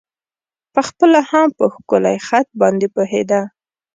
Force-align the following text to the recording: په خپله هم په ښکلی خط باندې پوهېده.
په 0.73 0.81
خپله 0.87 1.19
هم 1.29 1.47
په 1.57 1.65
ښکلی 1.73 2.17
خط 2.27 2.47
باندې 2.61 2.87
پوهېده. 2.95 3.41